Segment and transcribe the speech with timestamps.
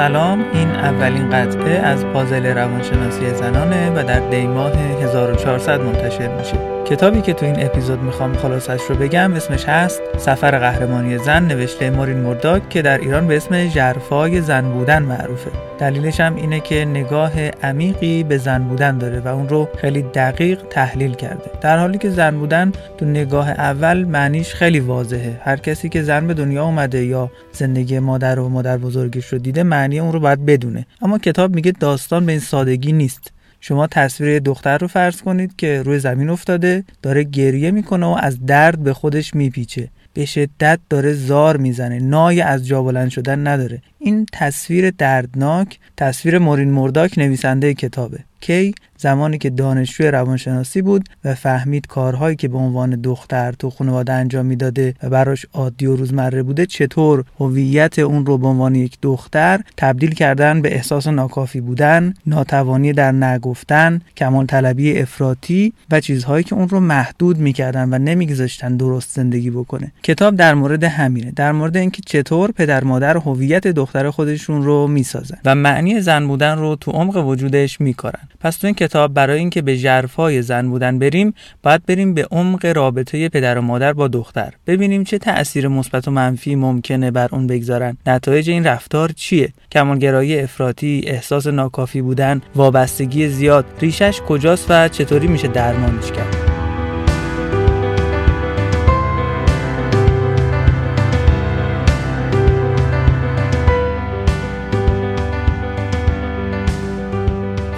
[0.00, 0.44] سلام.
[0.52, 6.69] این اولین قطعه از پازل روانشناسی زنانه و در دیماه 1400 منتشر میشه.
[6.90, 11.90] کتابی که تو این اپیزود می‌خوام خلاصش رو بگم اسمش هست سفر قهرمانی زن نوشته
[11.90, 15.50] مورین مرداک که در ایران به اسم جرفای زن بودن معروفه.
[15.78, 20.60] دلیلش هم اینه که نگاه عمیقی به زن بودن داره و اون رو خیلی دقیق
[20.70, 21.50] تحلیل کرده.
[21.60, 25.40] در حالی که زن بودن تو نگاه اول معنیش خیلی واضحه.
[25.44, 29.62] هر کسی که زن به دنیا اومده یا زندگی مادر و مادر بزرگش رو دیده
[29.62, 30.86] معنی اون رو باید بدونه.
[31.02, 33.32] اما کتاب میگه داستان به این سادگی نیست.
[33.60, 38.46] شما تصویر دختر رو فرض کنید که روی زمین افتاده داره گریه می‌کنه و از
[38.46, 39.88] درد به خودش میپیچه.
[40.14, 41.98] به شدت داره زار می‌زنه.
[41.98, 43.82] نای از جا بلند شدن نداره.
[43.98, 48.18] این تصویر دردناک تصویر مورین مرداک نویسنده کتابه.
[48.40, 54.12] کی؟ زمانی که دانشجوی روانشناسی بود و فهمید کارهایی که به عنوان دختر تو خانواده
[54.12, 58.98] انجام می‌داده و براش عادی و روزمره بوده چطور هویت اون رو به عنوان یک
[59.02, 66.44] دختر تبدیل کردن به احساس ناکافی بودن ناتوانی در نگفتن کمال طلبی افراطی و چیزهایی
[66.44, 69.92] که اون رو محدود می‌کردن و نمیگذاشتن درست زندگی بکنه.
[70.02, 75.38] کتاب در مورد همینه در مورد اینکه چطور پدر مادر هویت دختر خودشون رو می‌سازن
[75.44, 78.28] و معنی زن بودن رو تو عمق وجودش میکارن.
[78.40, 82.66] پس تو این کتاب برای اینکه به ژرفای زن بودن بریم باید بریم به عمق
[82.66, 84.52] رابطه پدر و مادر با دختر.
[84.66, 87.96] ببینیم چه تأثیر مثبت و منفی ممکنه بر اون بگذارن.
[88.06, 93.64] نتایج این رفتار چیه؟ کمالگرایی افراطی احساس ناکافی بودن وابستگی زیاد.
[93.80, 96.39] ریشش کجاست و چطوری میشه درمانش کرد؟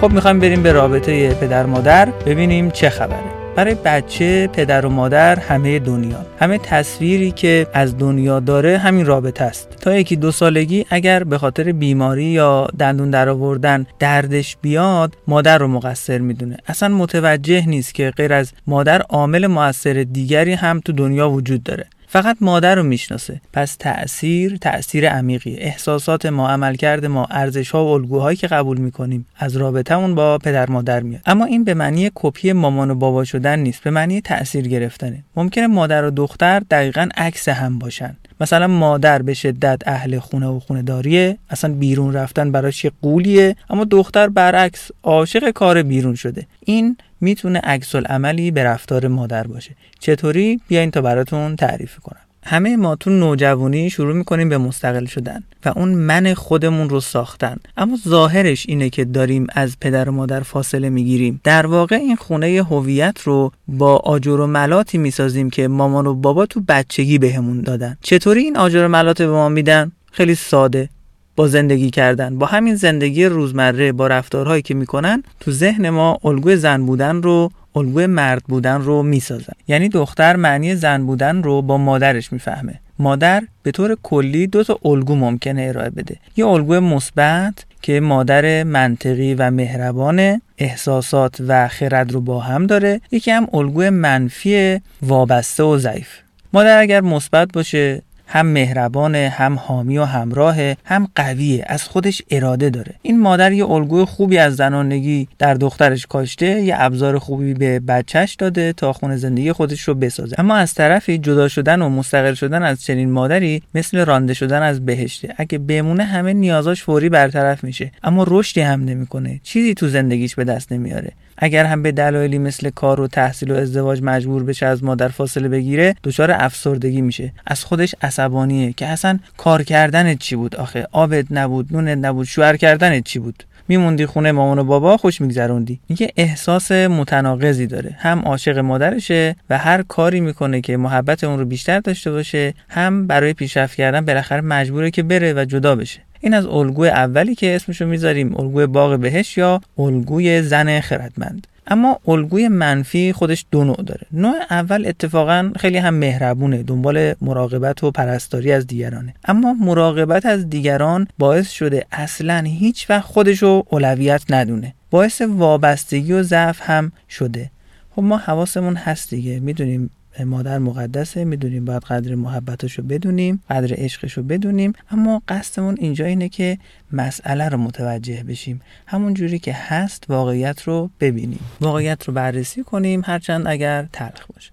[0.03, 3.23] خب می‌خوایم بریم به رابطه پدر مادر ببینیم چه خبره.
[3.55, 6.25] برای بچه پدر و مادر همه دنیا.
[6.39, 9.69] همه تصویری که از دنیا داره همین رابطه است.
[9.69, 15.67] تا یکی دو سالگی اگر به خاطر بیماری یا دندون درآوردن دردش بیاد مادر رو
[15.67, 16.57] مقصر می‌دونه.
[16.67, 21.85] اصلا متوجه نیست که غیر از مادر عامل موثر دیگری هم تو دنیا وجود داره.
[22.13, 23.41] فقط مادر رو می‌شناسه.
[23.53, 29.25] پس تاثیر تاثیر عمیقی احساسات ما عملکرد ما ارزش ها و الگوهایی که قبول می‌کنیم
[29.37, 31.21] از رابطمون با پدر مادر میاد.
[31.25, 33.83] اما این به معنی کپی مامان و بابا شدن نیست.
[33.83, 35.23] به معنی تاثیر گرفتنه.
[35.35, 38.17] ممکنه مادر و دختر دقیقا عکس هم باشن.
[38.41, 43.55] مثلا مادر به شدت اهل خونه و خونه داریه اصلا بیرون رفتن براش یه قولیه
[43.69, 46.47] اما دختر برعکس عاشق کار بیرون شده.
[46.65, 49.71] این می‌تونه عکس عملی به رفتار مادر باشه.
[49.99, 52.32] چطوری؟ بیاین تا براتون تعریف کنم.
[52.45, 57.57] همه ما تو نوجوانی شروع می‌کنیم به مستقل شدن و اون من خودمون رو ساختن.
[57.77, 61.41] اما ظاهرش اینه که داریم از پدر و مادر فاصله می‌گیریم.
[61.43, 66.45] در واقع این خونه هویت رو با آجر و ملاتی می‌سازیم که مامان و بابا
[66.45, 67.97] تو بچگی بهمون دادن.
[68.01, 70.89] چطوری این آجر و ملات به ما میدن؟ خیلی ساده.
[71.35, 72.37] با زندگی کردن.
[72.37, 77.51] با همین زندگی روزمره با رفتارهایی که می‌کنن تو ذهن ما الگوی زن بودن رو
[77.75, 79.53] الگوی مرد بودن رو می‌سازن.
[79.67, 82.79] یعنی دختر معنی زن بودن رو با مادرش می‌فهمه.
[82.99, 86.15] مادر به طور کلی دو تا الگو ممکنه ارائه بده.
[86.37, 93.01] یه الگوی مثبت که مادر منطقی و مهربان احساسات و خرد رو با هم داره.
[93.11, 96.09] یکی هم الگوی منفی وابسته و ضعیف.
[96.53, 102.69] مادر اگر مثبت باشه هم مهربانه هم حامی و همراهه هم قویه از خودش اراده
[102.69, 102.93] داره.
[103.01, 108.33] این مادر یه الگوی خوبی از زنانگی در دخترش کاشته یه ابزار خوبی به بچهش
[108.33, 110.35] داده تا خونه زندگی خودش رو بسازه.
[110.39, 114.85] اما از طرفی جدا شدن و مستقل شدن از چنین مادری مثل رانده شدن از
[114.85, 115.33] بهشته.
[115.37, 117.91] اگه بمونه همه نیازاش فوری برطرف میشه.
[118.03, 119.39] اما رشدی هم نمی‌کنه.
[119.43, 121.11] چیزی تو زندگیش به دست نمیاره.
[121.37, 125.49] اگر هم به دلایلی مثل کار و تحصیل و ازدواج مجبور بشه از مادر فاصله
[125.49, 127.33] بگیره دچار افسردگی میشه.
[127.47, 132.57] از خودش عصبانیه که اصلا کار کردن چی بود آخه؟ آبت نبود نونت نبود شوهر
[132.57, 135.79] کردن چی بود؟ میموندی خونه مامان و بابا خوش میگذروندی.
[135.89, 137.95] میگه احساس متناقضی داره.
[137.99, 143.07] هم عاشق مادرشه و هر کاری می‌کنه که محبت اون رو بیشتر داشته باشه هم
[143.07, 145.99] برای پیشرفت کردن بالاخره مجبوره که بره و جدا بشه.
[146.23, 151.47] این از الگوی اولی که اسمشو می‌ذاریم الگوی باغ بهش یا الگوی زن خردمند.
[151.67, 154.07] اما الگوی منفی خودش دو نوع داره.
[154.11, 159.13] نوع اول اتفاقا خیلی هم مهربونه دنبال مراقبت و پرستاری از دیگرانه.
[159.25, 164.73] اما مراقبت از دیگران باعث شده اصلا هیچ وقت خودشو اولویت ندونه.
[164.91, 167.49] باعث وابستگی و ضعف هم شده.
[167.95, 173.73] خب ما حواسمون هست دیگه می‌دونیم مادر مقدسه می‌دونیم باید قدر محبتش رو بدونیم قدر
[173.77, 176.57] عشقش رو بدونیم اما قصدمون اینجا اینه که
[176.91, 178.61] مسئله رو متوجه بشیم.
[178.87, 181.39] همون جوری که هست واقعیت رو ببینیم.
[181.61, 184.51] واقعیت رو بررسی کنیم هرچند اگر تلخ باشه.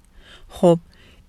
[0.49, 0.79] خب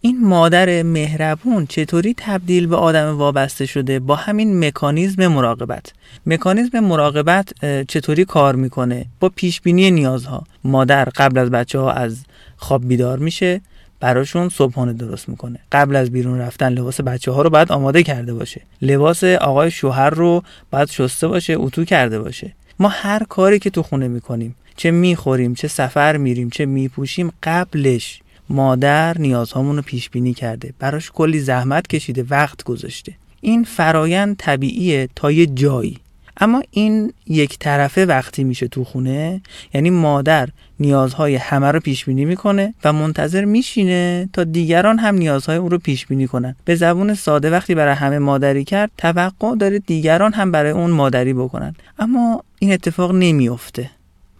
[0.01, 5.93] این مادر مهربون چطوری تبدیل به آدم وابسته شده؟ با همین مکانیزم مراقبت.
[6.25, 7.53] مکانیزم مراقبت
[7.87, 10.43] چطوری کار می‌کنه؟ با پیش بینی نیازها.
[10.63, 12.23] مادر قبل از بچه ها از
[12.57, 13.61] خواب بیدار میشه.
[14.01, 15.59] براشون صبحانه درست می‌کنه.
[15.71, 18.61] قبل از بیرون رفتن لباس بچه ها رو باید آماده کرده باشه.
[18.81, 22.53] لباس آقای شوهر رو باید شسته باشه اتو کرده باشه.
[22.79, 28.21] ما هر کاری که تو خونه می‌کنیم چه می‌خوریم چه سفر میریم چه میپوشیم قبلش
[28.49, 30.73] مادر نیازهامون رو پیش بینی کرده.
[30.79, 33.13] براش کلی زحمت کشیده وقت گذاشته.
[33.41, 35.97] این فرایند طبیعیه تا یه جایی.
[36.37, 39.41] اما این یک طرفه وقتی میشه تو خونه
[39.73, 40.49] یعنی مادر
[40.79, 45.77] نیازهای همه رو پیش بینی می‌کنه و منتظر میشینه تا دیگران هم نیازهای او رو
[45.77, 46.55] پیش بینی کنن.
[46.65, 51.33] به زبون ساده وقتی برای همه مادری کرد توقع داره دیگران هم برای اون مادری
[51.33, 51.75] بکنن.
[51.99, 53.89] اما این اتفاق نمیافته.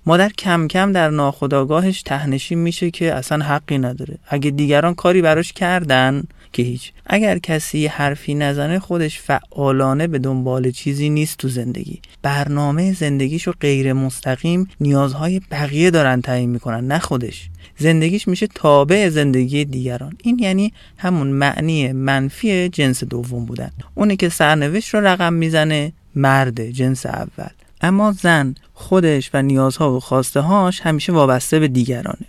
[0.06, 4.18] مادر کم کم در ناخودآگاهش تهنشین میشه که اصلا حقی نداره.
[4.28, 6.92] اگه دیگران کاری براش کردن که هیچ.
[7.06, 12.02] اگر کسی حرفی نزنه خودش فعالانه به دنبال چیزی نیست تو زندگی.
[12.22, 17.50] برنامه زندگیشو غیر مستقیم نیازهای بقیه دارن تعیین می‌کنن نه خودش.
[17.78, 20.18] زندگیش میشه تابع زندگی دیگران.
[20.24, 23.72] این یعنی همون معنی منفی جنس دوم بودن.
[23.96, 27.50] اونی که سرنوشت رو رقم می‌زنه مرد جنس اول.
[27.82, 32.26] اما زن خودش و نیازها و خواسته هاش همیشه وابسته به دیگرانه.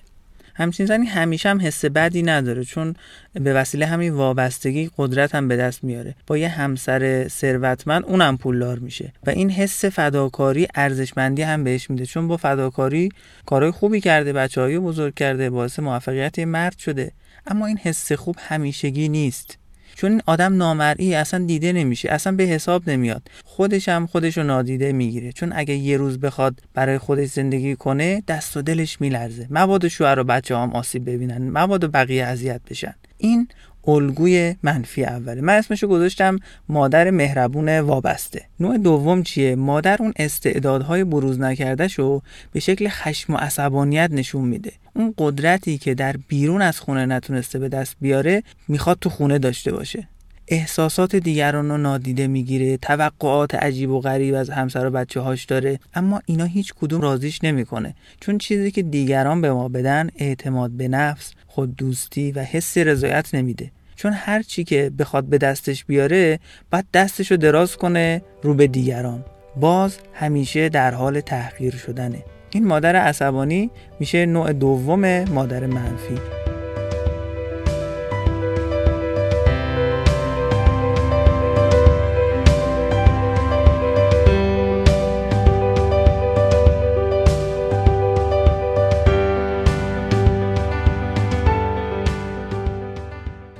[0.54, 2.94] همچنین زنی همیشه هم حس بدی نداره چون
[3.34, 6.14] به وسیله همین وابستگی قدرت هم به دست میاره.
[6.26, 12.06] با یه همسر ثروتمند اونم پولدار میشه و این حس فداکاری ارزشمندی هم بهش میده.
[12.06, 13.08] چون با فداکاری
[13.46, 17.12] کارهای خوبی کرده بچه‌های بزرگ کرده باعث موفقیت مرد شده.
[17.46, 19.58] اما این حس خوب همیشگی نیست.
[19.94, 23.22] چون این آدم نامرئی اصلا دیده نمیشه اصلا به حساب نمیاد.
[23.44, 25.32] خودش هم خودش رو نادیده می‌گیره.
[25.32, 29.46] چون اگه یه روز بخواد برای خودش زندگی کنه دست و دلش میلرزه.
[29.50, 32.94] مبادا شوهر و بچه هم آسیب ببینن مبادا بقیه اذیت بشن.
[33.22, 33.48] این
[33.86, 35.40] الگوی منفی اوله.
[35.40, 36.38] من اسمشو گذاشتم
[36.68, 38.44] مادر مهربون وابسته.
[38.60, 42.22] نوع دوم چیه؟ مادر اون استعدادهای بروز نکرده شو
[42.52, 44.72] به شکل خشم و عصبانیت نشون میده.
[44.96, 49.72] اون قدرتی که در بیرون از خونه نتونسته به دست بیاره می‌خواد تو خونه داشته
[49.72, 50.08] باشه.
[50.48, 55.78] احساسات دیگران رو نادیده می‌گیره توقعات عجیب و غریب از همسر و بچه هاش داره
[55.94, 57.94] اما اینا هیچ کدوم رازیش نمی‌کنه.
[58.20, 63.34] چون چیزی که دیگران به ما بدن اعتماد به نفس خود دوستی و حس رضایت
[63.34, 63.70] نمیده.
[63.96, 66.38] چون هر چی که بخواد به دستش بیاره
[66.70, 69.24] باید دستش رو دراز کنه رو به دیگران.
[69.56, 72.24] باز همیشه در حال تحقیر شدنه.
[72.50, 76.41] این مادر عصبانی میشه نوع دوم مادر منفی.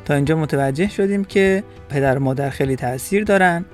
[0.04, 3.64] تا اینجا متوجه شدیم که پدر و مادر خیلی تاثیر دارن.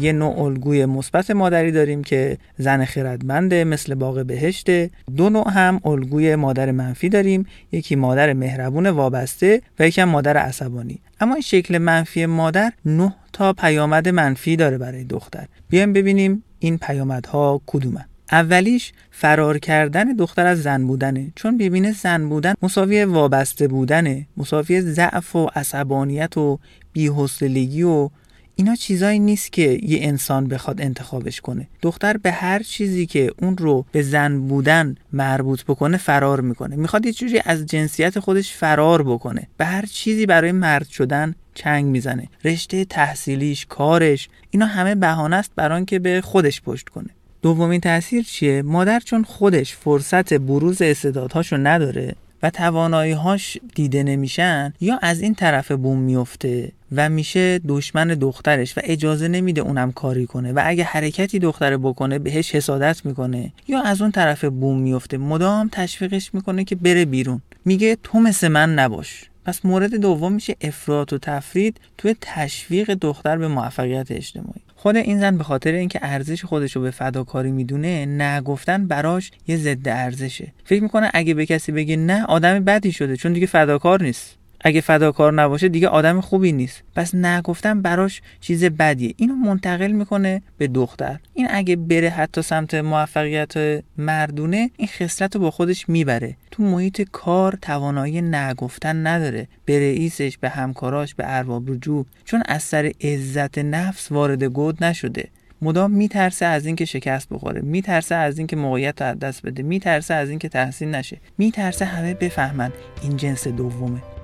[0.00, 4.90] یه نوع الگوی مثبت مادری داریم که زن خردمنده مثل باغ بهشته.
[5.16, 7.46] دو نوع هم الگوی مادر منفی داریم.
[7.72, 10.98] یکی مادر مهربون وابسته و یکی هم مادر عصبانی.
[11.20, 15.46] اما این شکل منفی مادر نه تا پیامد منفی داره برای دختر.
[15.70, 18.04] بیایم ببینیم این پیامدها کدومن.
[18.32, 24.80] اولیش فرار کردن دختر از زن بودنه چون ببینه زن بودن مساوی وابسته بودنه مساوی
[24.80, 26.58] ضعف و عصبانیت و
[26.92, 28.10] بی‌حوصلگی و
[28.56, 31.68] اینا چیزایی نیست که یه انسان بخواد انتخابش کنه.
[31.82, 36.76] دختر به هر چیزی که اون رو به زن بودن مربوط بکنه فرار می‌کنه.
[36.76, 39.48] می‌خواد یه جوری از جنسیت خودش فرار بکنه.
[39.56, 42.28] به هر چیزی برای مرد شدن چنگ می‌زنه.
[42.44, 47.10] رشته تحصیلیش کارش اینا همه بهانه است برای که به خودش پشت کنه.
[47.42, 54.98] دومین تاثیر چیه؟ مادر چون خودش فرصت بروز استعدادهاشو نداره و تواناییهاش دیده نمیشن یا
[55.02, 60.52] از این طرف بوم میفته و میشه دشمن دخترش و اجازه نمیده اونم کاری کنه
[60.52, 65.68] و اگه حرکتی دختره بکنه بهش حسادت می‌کنه یا از اون طرف بوم میفته مدام
[65.72, 67.42] تشویقش می‌کنه که بره بیرون.
[67.64, 69.27] میگه تو مثل من نباش.
[69.48, 74.60] پس مورد دوم میشه افراط و تفرید توی تشویق دختر به موفقیت اجتماعی.
[74.76, 79.56] خود این زن به خاطر اینکه ارزش خودش رو به فداکاری می‌دونه نگفتن براش یه
[79.56, 80.52] ضد ارزشه.
[80.64, 84.37] فکر می‌کنه اگه به کسی بگه نه آدم بدی شده چون دیگه فداکار نیست.
[84.60, 86.82] اگه فداکار نباشه دیگه آدم خوبی نیست.
[86.96, 89.14] پس نگفتن براش چیز بدیه.
[89.16, 91.18] اینو منتقل می‌کنه به دختر.
[91.34, 96.36] این اگه بره حتی سمت موفقیت مردونه این خصلت رو با خودش می‌بره.
[96.50, 99.48] تو محیط کار توانایی نگفتن نداره.
[99.64, 102.06] به رئیسش به همکاراش به ارباب رجوع.
[102.24, 105.28] چون از سر عزت نفس وارد گود نشده.
[105.62, 107.60] مدام میترسه از اینکه شکست بخوره.
[107.60, 109.62] میترسه از اینکه موقعیت از دست بده.
[109.62, 111.20] میترسه از اینکه تحسین نشه.
[111.38, 112.72] میترسه همه بفهمن
[113.02, 114.17] این جنس دومه.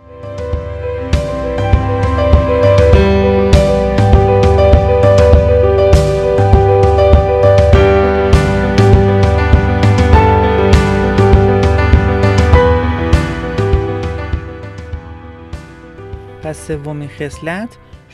[16.55, 17.69] سومین خصلت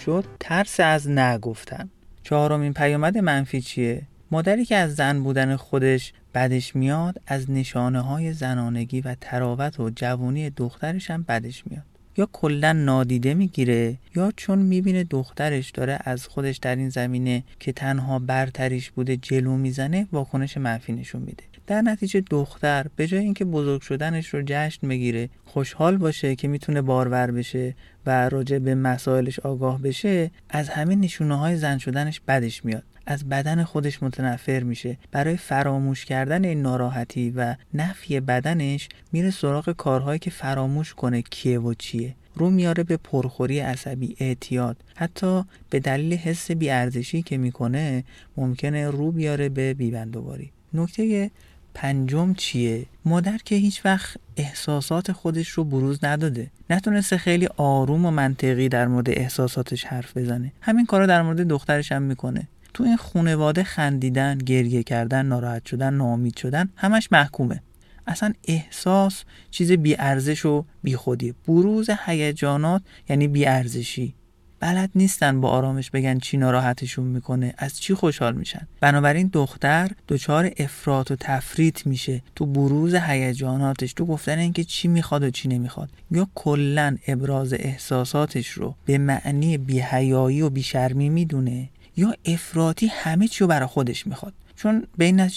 [0.04, 1.90] شد ترس از نگفتن.
[2.22, 8.32] چهارمین پیامد منفی چیه؟ مادری که از زن بودن خودش بدش میاد از نشانه های
[8.32, 11.84] زنانگی و تراوت و جوانی دخترش هم بدش میاد.
[12.16, 17.72] یا کلا نادیده می‌گیره یا چون می‌بینه دخترش داره از خودش در این زمینه که
[17.72, 21.44] تنها برتریش بوده جلو می‌زنه واکنش منفی نشون میده.
[21.70, 26.82] در نتیجه دختر به جای اینکه بزرگ شدنش رو جشن بگیره خوشحال باشه که می‌تونه
[26.82, 27.74] بارور بشه
[28.06, 32.82] و راجع به مسائلش آگاه بشه از همین نشونه های زن شدنش بدش میاد.
[33.06, 34.96] از بدن خودش متنفر میشه.
[35.10, 41.60] برای فراموش کردن این ناراحتی و نفی بدنش میره سراغ کارهایی که فراموش کنه کیه
[41.60, 42.14] و چیه.
[42.34, 44.76] رو میاره به پرخوری عصبی اعتیاد.
[44.96, 48.04] حتی به دلیل حس بیارزشی که می‌کنه
[48.36, 50.52] ممکنه رو بیاره به بیبندوباری.
[50.74, 51.30] نکته
[51.74, 56.50] پنجم چیه؟ مادر که هیچ وقت احساسات خودش رو بروز نداده.
[56.70, 60.52] نتونسته خیلی آروم و منطقی در مورد احساساتش حرف بزنه.
[60.60, 62.48] همین کارا در مورد دخترش هم می‌کنه.
[62.74, 67.62] تو این خونواده خندیدن گریه کردن ناراحت شدن ناامید شدن همش محکومه.
[68.06, 74.14] اصلا احساس چیز بیارزش و بیخودیه بروز هیجانات یعنی بیارزشی.
[74.60, 78.68] بلد نیستن با آرامش بگن چی ناراحتشون می‌کنه از چی خوشحال میشن.
[78.80, 82.22] بنابراین دختر دچار افراط و تفریط میشه.
[82.36, 85.90] تو بروز هیجاناتش تو گفتن اینکه چی می‌خواد و چی نمی‌خواد.
[86.10, 93.40] یا کلا ابراز احساساتش رو به معنی بیهیایی و بیشرمی می‌دونه یا افراطی همه چی
[93.40, 94.32] رو برای خودش می‌خواد.
[94.56, 95.28] چون به این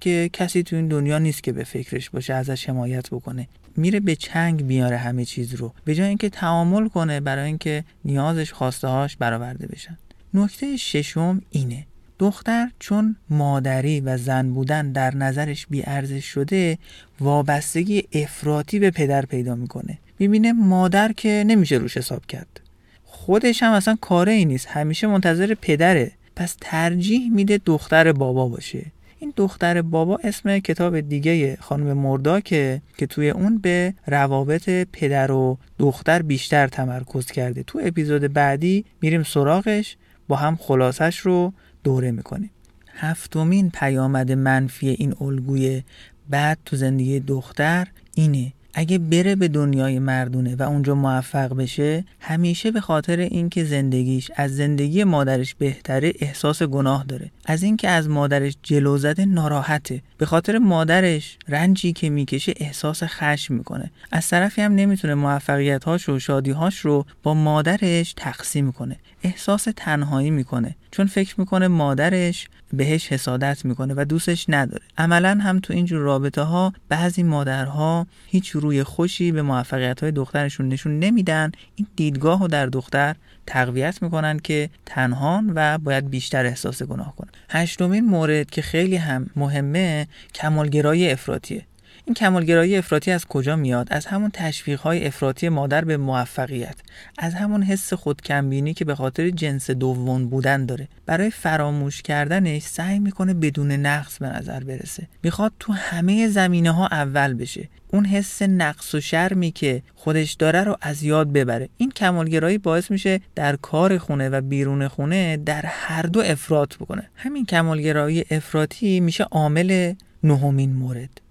[0.00, 3.48] که کسی تو این دنیا نیست که به فکرش باشه ازش حمایت بکنه.
[3.76, 8.52] میره به چنگ بیاره همه چیز رو به جای اینکه تعامل کنه برای اینکه نیازش
[8.52, 9.98] خواسته هاش برآورده بشن.
[10.34, 11.86] نکته ششم اینه
[12.18, 16.78] دختر چون مادری و زن بودن در نظرش بیارزش شده
[17.20, 19.98] وابستگی افراطی به پدر پیدا می‌کنه.
[20.18, 22.60] می‌بینه مادر که نمیشه روش حساب کرد.
[23.04, 26.12] خودش هم اصلا کاره ای نیست همیشه منتظر پدره.
[26.36, 28.86] پس ترجیح میده دختر بابا باشه.
[29.18, 35.58] این دختر بابا اسم کتاب دیگه خانم مرداکه که توی اون به روابط پدر و
[35.78, 37.62] دختر بیشتر تمرکز کرده.
[37.62, 39.96] تو اپیزود بعدی میریم سراغش
[40.28, 41.52] با هم خلاصش رو
[41.84, 42.50] دوره می‌کنیم.
[42.94, 45.82] هفتمین پیامد منفی این الگوی
[46.30, 52.70] بعد تو زندگی دختر اینه اگه بره به دنیای مردونه و اونجا موفق بشه همیشه
[52.70, 57.30] به خاطر اینکه زندگیش از زندگی مادرش بهتره احساس گناه داره.
[57.46, 60.02] از اینکه از مادرش جلو زده ناراحته.
[60.18, 63.90] به خاطر مادرش رنجی که می‌کشه احساس خشم می‌کنه.
[64.12, 68.96] از طرفی هم نمی‌تونه موفقیتهاش و شادیهاش رو با مادرش تقسیم کنه.
[69.22, 70.76] احساس تنهایی می‌کنه.
[70.90, 74.82] چون فکر می‌کنه مادرش بهش حسادت می‌کنه و دوستش نداره.
[74.98, 80.68] عملا هم تو اینجور رابطه ها بعضی مادرها هیچ روی خوشی به موفقیت های دخترشون
[80.68, 83.14] نشون نمیدن این دیدگاه رو در دختر
[83.46, 87.30] تقویت می‌کنن که تنهان و باید بیشتر احساس گناه کنن.
[87.50, 91.62] هشتمین مورد که خیلی هم مهمه کمالگرایی افراطیه.
[92.08, 96.76] این کمالگرایی افراطی از کجا میاد؟ از همون تشویق های افراطی مادر به موفقیت.
[97.18, 100.88] از همون حس خودکمبینی که به خاطر جنس دوم بودن داره.
[101.06, 105.08] برای فراموش کردنش سعی می‌کنه بدون نقص به نظر برسه.
[105.22, 107.68] می‌خواد تو همه زمینه ها اول بشه.
[107.92, 111.68] اون حس نقص و شرمی که خودش داره رو از یاد ببره.
[111.76, 117.10] این کمالگرایی باعث میشه در کار خونه و بیرون خونه در هر دو افراط بکنه.
[117.16, 121.25] همین کمالگرایی افراطی میشه عامل نهمین مورد.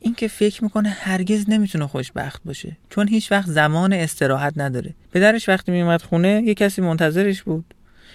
[0.00, 4.94] اینکه فکر می‌کنه هرگز نمی‌تونه خوشبخت باشه چون هیچ وقت زمان استراحت نداره.
[5.12, 7.74] پدرش وقتی میومد خونه یه کسی منتظرش بود.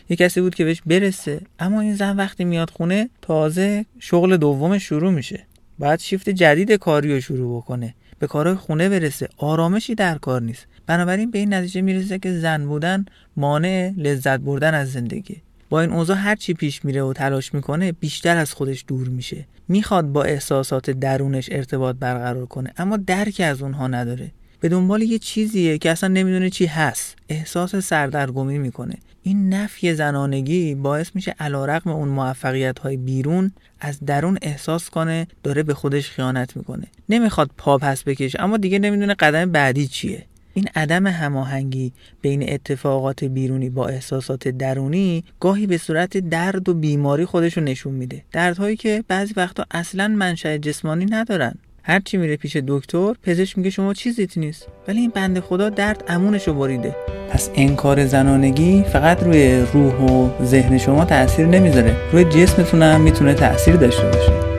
[0.10, 1.42] یه کسی بود که بهش برسه.
[1.60, 5.46] اما این زن وقتی میاد خونه تازه شغل دوم شروع میشه.
[5.80, 7.96] باید شیفت جدید کاری رو شروع بکنه.
[8.20, 9.30] به کارهای خونه برسه.
[9.38, 10.68] آرامشی در کار نیست.
[10.88, 13.06] بنابراین به این نتیجه می‌رسه که زن بودن
[13.38, 15.42] مانع لذت بردن از زندگی.
[15.74, 19.46] با این اوضاع هر چی پیش میره و تلاش می‌کنه بیشتر از خودش دور میشه.
[19.68, 24.32] می‌خواد با احساسات درونش ارتباط برقرار کنه اما درک از اونها نداره.
[24.60, 27.16] به دنبال یه چیزیه که اصلا نمی‌دونه چی هست.
[27.30, 28.96] احساس سردرگمی می‌کنه.
[29.24, 35.64] این نفی زنانگی باعث میشه علیرغم اون موفقیت های بیرون از درون احساس کنه داره
[35.64, 36.88] به خودش خیانت می‌کنه.
[37.10, 40.26] نمی‌خواد پا پس بکشه اما دیگه نمی‌دونه قدم بعدی چیه.
[40.54, 41.92] این عدم هماهنگی
[42.22, 47.94] بین اتفاقات بیرونی با احساسات درونی گاهی به صورت درد و بیماری خودش رو نشون
[47.94, 48.24] میده.
[48.32, 51.56] دردهایی که بعضی وقتا اصلا منشأ جسمانی ندارن.
[51.84, 54.68] هرچی میره پیش دکتر پزشک میگه شما چیزیت نیست.
[54.88, 56.96] ولی این بنده خدا درد امونش رو بریده.
[57.30, 61.96] پس انکار زنانگی فقط روی روح و ذهن شما تاثیر نمی‌ذاره.
[62.12, 64.53] روی جسمتون هم می‌تونه تاثیر داشته باشه.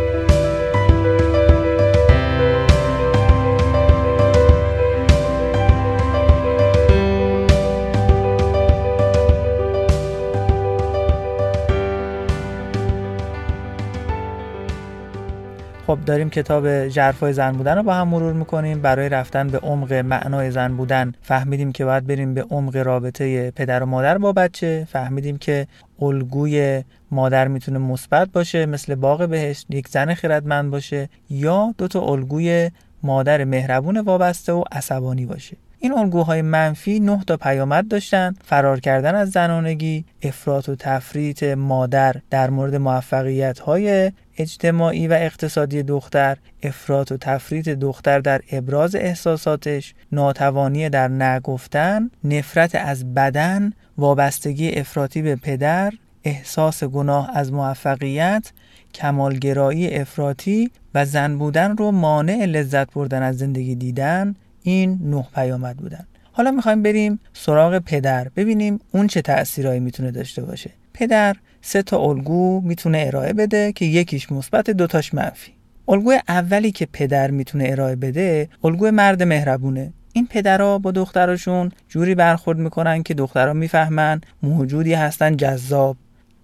[15.87, 18.83] خب داریم کتاب ژرفای زن بودن رو با هم مرور می‌کنیم.
[18.83, 23.83] برای رفتن به عمق معنای زن بودن فهمیدیم که باید بریم به عمق رابطه پدر
[23.83, 24.87] و مادر با بچه.
[24.91, 25.67] فهمیدیم که
[26.03, 32.01] الگوی مادر می‌تونه مثبت باشه مثل باغ بهشت یک زن خردمند باشه یا دو تا
[32.01, 32.71] الگوی
[33.03, 35.57] مادر مهربون وابسته و عصبانی باشه.
[35.85, 38.35] این الگوهای منفی نه تا پیامد داشتن.
[38.45, 45.83] فرار کردن از زنانگی افراط و تفریط مادر در مورد موفقیت های اجتماعی و اقتصادی
[45.83, 54.71] دختر افراط و تفریط دختر در ابراز احساساتش ناتوانی در نگفتن نفرت از بدن وابستگی
[54.71, 55.93] افراطی به پدر
[56.25, 58.53] احساس گناه از موفقیت
[58.95, 64.35] کمالگرایی افراطی و زن بودن رو مانع لذت بردن از زندگی دیدن
[64.67, 66.07] این نه پیامد بودن.
[66.33, 70.71] حالا می‌خوایم بریم سراغ پدر ببینیم اون چه تأثیرایی می‌تونه داشته باشه.
[70.95, 75.53] پدر سه تا الگو می‌تونه ارائه بده که یکیش مثبت دوتاش منفی.
[75.89, 79.93] الگوی اولی که پدر می‌تونه ارائه بده الگوی مرد مهربونه.
[80.13, 85.97] این پدرها با دختراشون جوری برخورد می‌کنن که دخترها می‌فهمن موجودی هستن جذاب.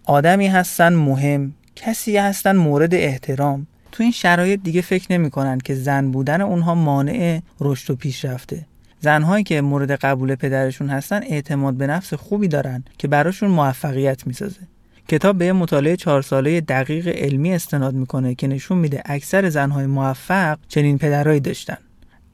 [0.04, 1.54] آدمی هستن مهم.
[1.76, 3.66] کسی هستن مورد احترام.
[3.92, 8.66] تو این شرایط دیگه فکر نمی‌کنن که زن بودن اونها مانع رشد و پیشرفته.
[9.00, 14.60] زنهایی که مورد قبول پدرشون هستن اعتماد به نفس خوبی دارن که براشون موفقیت می‌سازه.
[15.08, 20.58] کتاب به مطالعه چهار ساله دقیق علمی استناد می‌کنه که نشون میده اکثر زنهای موفق
[20.68, 21.78] چنین پدرهایی داشتن.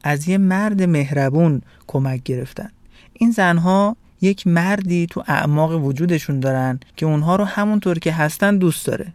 [0.04, 2.70] از یه مرد مهربون کمک گرفتن.
[3.12, 8.86] این زنها یک مردی تو اعماق وجودشون دارن که اونها رو همونطور که هستن دوست
[8.86, 9.06] داره.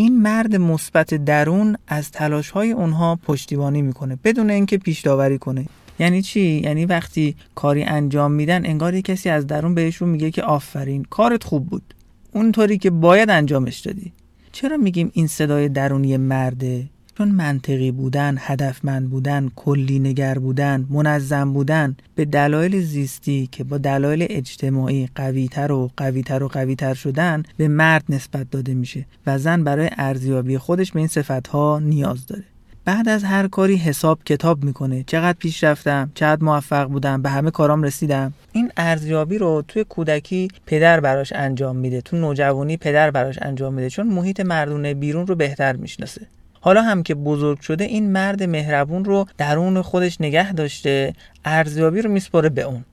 [0.00, 5.66] این مرد مثبت درون از تلاش های اونها پشتیبانی می‌کنه بدون اینکه پیش داوری کنه.
[5.98, 11.04] یعنی چی؟ یعنی وقتی کاری انجام میدن انگار کسی از درون بهشون میگه که آفرین
[11.04, 11.94] کارت خوب بود.
[12.32, 14.12] اونطوری که باید انجامش دادی.
[14.52, 16.84] چرا میگیم این صدای درونی مرده؟
[17.18, 23.78] چون منطقی بودن، هدفمند بودن، کلی نگر بودن، منظم بودن به دلایل زیستی که با
[23.78, 29.64] دلایل اجتماعی قویتر و قویتر و قویتر شدن به مرد نسبت داده میشه و زن
[29.64, 32.44] برای ارزیابی خودش به این صفتها نیاز داره.
[32.84, 35.04] بعد از هر کاری حساب کتاب می‌کنه.
[35.06, 38.32] چقدر پیش رفتم چقدر موفق بودم به همه کارام رسیدم.
[38.52, 43.90] این ارزیابی رو توی کودکی پدر براش انجام میده تو نوجوانی پدر براش انجام میده
[43.90, 46.26] چون محیط مردونه بیرون رو بهتر می‌شناسه.
[46.60, 51.12] حالا هم که بزرگ شده این مرد مهربون رو درون خودش نگه داشته
[51.44, 52.84] ارزیابی رو میسپره به اون.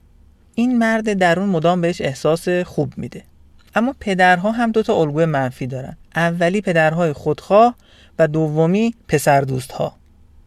[0.54, 3.22] این مرد درون مدام بهش احساس خوب میده.
[3.74, 5.96] اما پدرها هم دوتا الگوی منفی دارن.
[6.16, 7.74] اولی پدرهای خودخواه
[8.18, 9.96] و دومی پسر دوست ها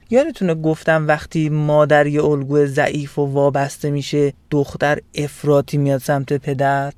[0.10, 6.94] یادتونه گفتم وقتی مادر یه الگوی ضعیف و وابسته میشه دختر افراطی میاد سمت پدر؟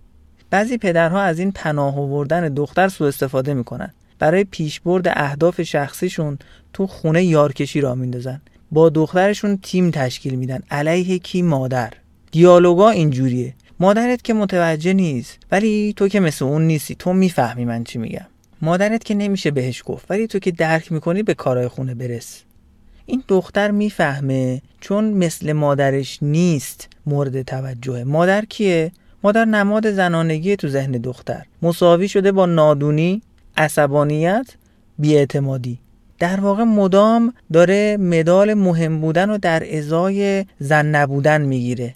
[0.50, 3.94] بعضی پدرها از این پناه آوردن دختر سوء استفاده می‌کنن.
[4.22, 6.38] برای پیشبرد اهداف شخصیشون
[6.74, 8.42] تو خونه یارکشی را میندازن.
[8.72, 10.60] با دخترشون تیم تشکیل میدن.
[10.72, 11.94] علیه کی مادر؟
[12.32, 13.54] دیالوگا اینجوریه.
[13.80, 16.96] مادرت که متوجه نیست ولی تو که مثل اون نیستی.
[16.96, 18.26] تو می‌فهمی من چی میگم.
[18.62, 22.42] مادرت که نمیشه بهش گفت ولی تو که درک می‌کنی به کارهای خونه برس.
[23.06, 28.04] این دختر می‌فهمه چون مثل مادرش نیست مورد توجهه.
[28.04, 28.92] مادر کیه؟
[29.24, 31.46] مادر نماد زنانگی تو ذهن دختر.
[31.62, 33.22] مساوی شده با نادونی
[33.58, 34.48] عصبانیت
[35.00, 35.80] بیاعتمادی.
[36.20, 41.96] در واقع مدام داره مدال مهم بودن و در ازای زن نبودن می‌گیره.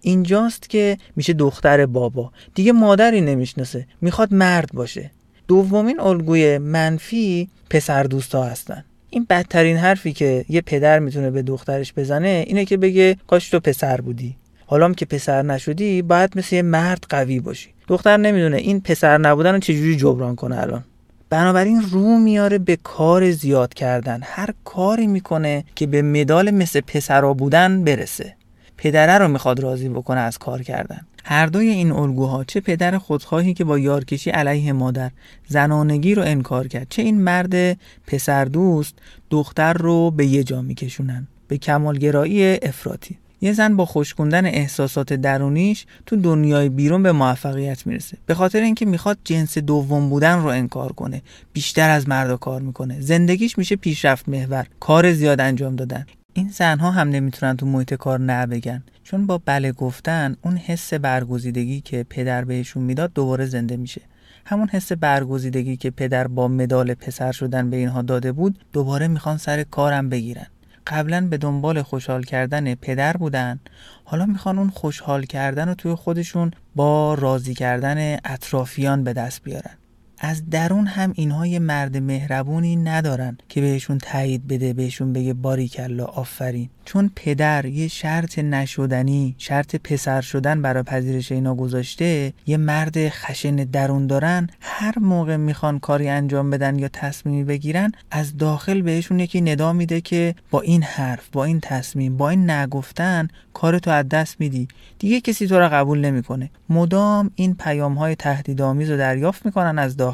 [0.00, 2.32] اینجاست که میشه دختر بابا.
[2.54, 3.86] دیگه مادری نمی‌شناسه.
[4.00, 5.10] می‌خواد مرد باشه.
[5.48, 8.84] دومین الگوی منفی پسر دوستا هستن.
[9.10, 13.60] این بدترین حرفی که یه پدر می‌تونه به دخترش بزنه اینه که بگه کاش تو
[13.60, 14.36] پسر بودی.
[14.66, 17.68] حالا که پسر نشدی باید مثل یه مرد قوی باشی.
[17.88, 20.84] دختر نمی‌دونه این پسر نبودن رو چجوری جبران کنه الان.
[21.30, 24.20] بنابراین رو میاره به کار زیاد کردن.
[24.22, 28.34] هر کاری می‌کنه که به مدال مثل پسرا بودن برسه.
[28.76, 31.00] پدره رو می‌خواد راضی بکنه از کار کردن.
[31.24, 35.10] هر دوی این الگوها چه پدر خودخواهی که با یارکشی علیه مادر
[35.46, 38.94] زنانگی رو انکار کرد چه این مرد پسر دوست
[39.30, 41.28] دختر رو به یه جا میکشونن.
[41.48, 43.18] به کمالگرایی افراطی.
[43.40, 48.18] یه زن با خوشکوندن احساسات درونیش تو دنیای بیرون به موفقیت می‌رسه.
[48.26, 51.22] به خاطر اینکه می‌خواد جنس دوم بودن رو انکار کنه.
[51.52, 53.00] بیشتر از مردا کار می‌کنه.
[53.00, 54.66] زندگیش میشه پیشرفت محور.
[54.80, 56.06] کار زیاد انجام دادن.
[56.32, 58.82] این زنها هم نمی‌تونن تو محیط کار نه بگن.
[59.04, 64.00] چون با بله گفتن اون حس برگزیدگی که پدر بهشون می‌داد دوباره زنده میشه.
[64.44, 69.36] همون حس برگزیدگی که پدر با مدال پسر شدن به اینها داده بود دوباره می‌خوان
[69.38, 70.46] سر کارم بگیرن.
[70.88, 73.60] قبلا به دنبال خوشحال کردن پدر بودن.
[74.04, 79.77] حالا می‌خوان اون خوشحال کردن رو توی خودشون با راضی کردن اطرافیان به دست بیارن.
[80.20, 86.04] از درون هم اینها یه مرد مهربونی ندارن که بهشون تایید بده بهشون بگه باریکلا
[86.04, 86.68] آفرین.
[86.84, 93.56] چون پدر یه شرط نشدنی شرط پسر شدن برای پذیرش اینا گذاشته یه مرد خشن
[93.56, 99.40] درون دارن هر موقع می‌خوان کاری انجام بدن یا تصمیمی بگیرن از داخل بهشون یکی
[99.40, 104.36] ندا میده که با این حرف با این تصمیم با این نگفتن کارتو از دست
[104.40, 104.68] میدی.
[104.98, 106.50] دیگه کسی تو را قبول نمی‌کنه.
[106.68, 110.07] مدام این پیام های تهدیدآمیز رو دریافت می‌کنن از داخل.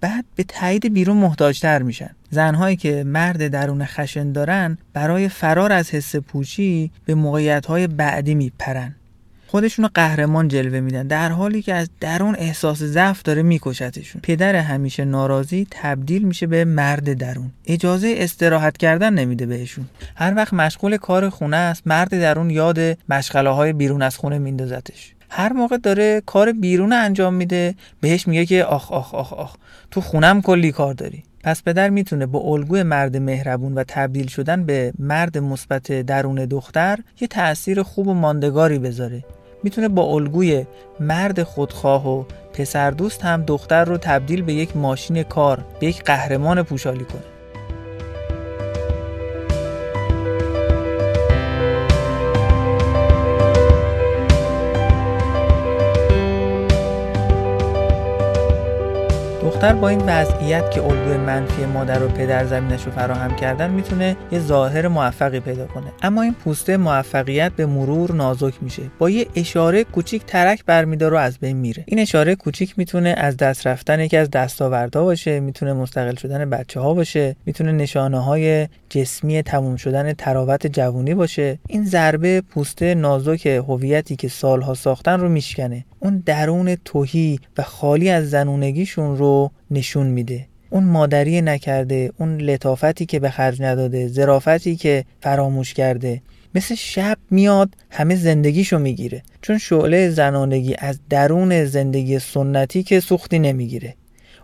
[0.00, 2.10] بعد به تایید بیرون محتاجتر میشن.
[2.30, 8.34] زنهایی که مرد درون خشن دارن برای فرار از حس پوچی به موقعیت های بعدی
[8.34, 8.94] میپرن.
[9.46, 14.22] خودشونو قهرمان جلوه میدن در حالی که از درون احساس ضعف داره میکشتشون.
[14.22, 17.50] پدر همیشه ناراضی تبدیل میشه به مرد درون.
[17.66, 19.84] اجازه استراحت کردن نمیده بهشون.
[20.14, 25.13] هر وقت مشغول کار خونه است مرد درون یاد مشغله های بیرون از خونه میندازتش.
[25.36, 29.56] هر موقع داره کار بیرون انجام میده بهش میگه که آخ آخ آخ آخ
[29.90, 31.22] تو خونم کلی کار داری.
[31.44, 36.98] پس پدر می‌تونه با الگوی مرد مهربون و تبدیل شدن به مرد مثبت درون دختر
[37.20, 39.24] یه تأثیر خوب و ماندگاری بذاره.
[39.62, 40.64] می‌تونه با الگوی
[41.00, 46.04] مرد خودخواه و پسر دوست هم دختر رو تبدیل به یک ماشین کار به یک
[46.04, 47.33] قهرمان پوشالی کنه.
[59.64, 64.16] دختر با این وضعیت که الگوی منفی مادر و پدر زمینش رو فراهم کردن می‌تونه
[64.32, 65.86] یه ظاهر موفقی پیدا کنه.
[66.02, 68.82] اما این پوسته موفقیت به مرور نازک میشه.
[68.98, 71.84] با یه اشاره کوچیک ترک برمیداره و از بین میره.
[71.86, 76.80] این اشاره کوچیک می‌تونه از دست رفتن یکی از دستاوردها باشه می‌تونه مستقل شدن بچه
[76.80, 81.58] ها باشه می‌تونه نشانه های جسمی تموم شدن تراوت جوونی باشه.
[81.68, 85.84] این ضربه پوسته نازک هویتی که سالها ساختن رو میشکنه.
[86.04, 90.46] اون درون توهی و خالی از زنونگیشون رو نشون میده.
[90.70, 96.22] اون مادری نکرده اون لطافتی که به خرج نداده ظرافتی که فراموش کرده.
[96.54, 99.22] مثل شب میاد همه زندگیشو می‌گیره.
[99.42, 103.94] چون شعله زنانگی از درون زندگی سنتی که سوختی نمی‌گیره.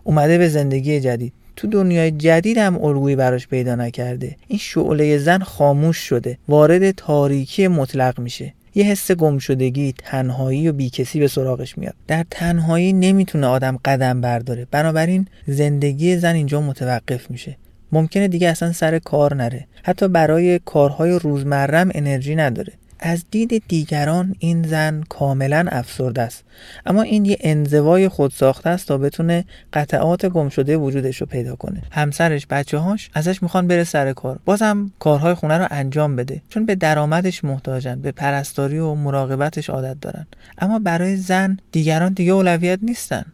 [0.03, 1.33] اومده به زندگی جدید.
[1.55, 4.35] تو دنیای جدید هم الگویی براش پیدا نکرده.
[4.47, 6.37] این شعله زن خاموش شده.
[6.47, 8.53] وارد تاریکی مطلق میشه.
[8.75, 11.93] یه حس گمشدگی تنهایی و بیکسی به سراغش میاد.
[12.07, 14.67] در تنهایی نمی‌تونه آدم قدم برداره.
[14.71, 17.57] بنابراین زندگی زن اینجا متوقف میشه.
[17.91, 19.67] ممکنه دیگه اصلا سر کار نره.
[19.83, 22.73] حتی برای کارهای روزمرم انرژی نداره.
[23.01, 26.43] از دید دیگران این زن کاملا افسرده است.
[26.85, 31.81] اما این یه انزوای خودساخته است تا بتونه قطعات گم شده وجودش رو پیدا کنه.
[31.91, 34.39] همسرش بچه هاش ازش می‌خوان بره سر کار.
[34.45, 36.41] بازم کارهای خونه رو انجام بده.
[36.49, 40.27] چون به درآمدش محتاجن به پرستاری و مراقبتش عادت دارن.
[40.57, 43.25] اما برای زن دیگران دیگه اولویت نیستن.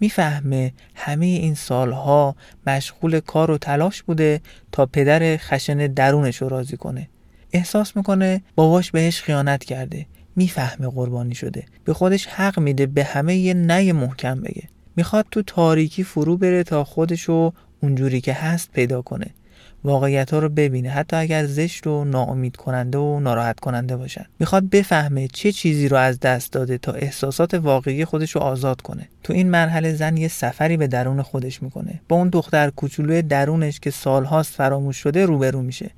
[0.00, 4.40] می‌فهمه همه این سالها مشغول کار و تلاش بوده
[4.72, 7.08] تا پدر خشن درونش رو راضی کنه.
[7.54, 11.64] احساس می‌کنه باباش بهش خیانت کرده می‌فهمه قربانی شده.
[11.84, 14.62] به خودش حق میده به همه یه نه محکم بگه.
[14.96, 19.26] می‌خواد تو تاریکی فرو بره تا خودشو اونجوری که هست پیدا کنه.
[19.84, 20.90] واقعیت ها رو ببینه.
[20.90, 24.24] حتی اگر زشت و ناامید کننده و ناراحت کننده باشن.
[24.38, 29.08] می‌خواد بفهمه چه چیزی رو از دست داده تا احساسات واقعی خودش رو آزاد کنه.
[29.22, 32.00] تو این مرحله زن یه سفری به درون خودش می‌کنه.
[32.08, 35.90] با اون دختر کوچولوی درونش که سالهاست فراموش شده روبرو میشه.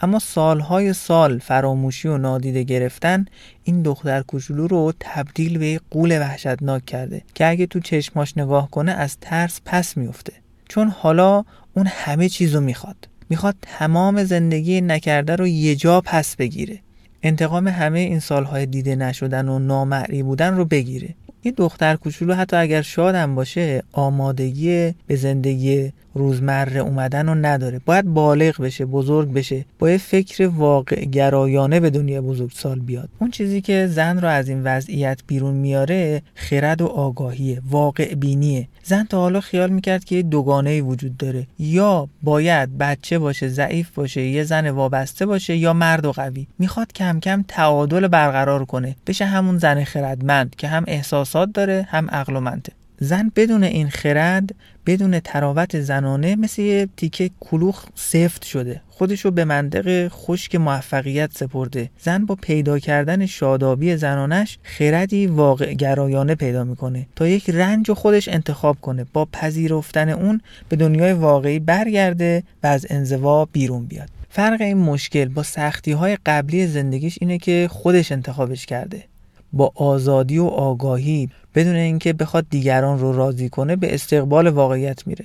[0.00, 3.24] اما سالهای سال فراموشی و نادیده گرفتن
[3.64, 8.92] این دختر کوچولو رو تبدیل به قول وحشتناک کرده که اگه تو چشماش نگاه کنه
[8.92, 10.32] از ترس پس میفته
[10.68, 13.08] چون حالا اون همه چیزو می‌خواد.
[13.30, 16.78] می‌خواد تمام زندگی نکرده رو یه جا پس بگیره.
[17.22, 21.14] انتقام همه این سالهای دیده نشدن و نامعری بودن رو بگیره.
[21.42, 27.80] این دختر کوچولو حتی اگر شادم باشه آمادگی به زندگی روزمره اومدن رو نداره.
[27.86, 33.08] باید بالغ بشه بزرگ بشه با یه فکر واقع گرایانه به دنیا بزرگسال بیاد.
[33.18, 38.68] اون چیزی که زن رو از این وضعیت بیرون میاره خرد و آگاهیه واقع بینیه
[38.82, 41.46] زن تا حالا خیال می‌کرد که یه دوگانه وجود داره.
[41.58, 46.46] یا باید بچه باشه ضعیف باشه یه زن وابسته باشه یا مرد و قوی.
[46.58, 48.96] می‌خواد کم کم تعادل برقرار کنه.
[49.06, 52.72] بشه همون زن خردمند که هم احساسات داره هم عقل و منطق.
[53.02, 54.54] زن بدون این خرد
[54.86, 58.80] بدون تراوت زنانه مثل یه تیکه کلوخ سفت شده.
[58.88, 61.90] خودشو به منطق خشک موفقیت سپرده.
[61.98, 67.06] زن با پیدا کردن شادابی زنانش خردی واقع گرایانه پیدا می‌کنه.
[67.16, 69.06] تا یک رنج خودش انتخاب کنه.
[69.12, 74.08] با پذیرفتن اون به دنیای واقعی برگرده و از انزوا بیرون بیاد.
[74.28, 79.04] فرق این مشکل با سختی های قبلی زندگیش اینه که خودش انتخابش کرده.
[79.52, 85.24] با آزادی و آگاهی بدون اینکه بخواد دیگران رو راضی کنه به استقبال واقعیت میره.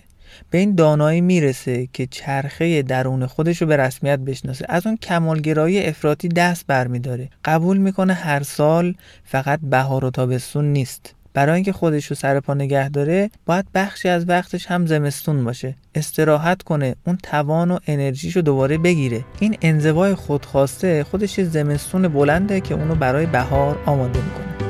[0.49, 4.65] به این دانایی می‌رسه که چرخه درون خودش رو به رسمیت بشناسه.
[4.69, 7.29] از اون کمالگرایی افراطی دست برمیداره.
[7.45, 11.14] قبول می‌کنه هر سال فقط بهار و تابستون نیست.
[11.35, 15.75] برای اینکه خودش رو سر پا نگه داره باید بخشی از وقتش هم زمستون باشه.
[15.95, 19.25] استراحت کنه اون توان و انرژیشو دوباره بگیره.
[19.39, 24.64] این انزوای خودخواسته خودش زمستون بلنده که اونو برای بهار آماده می‌کنه.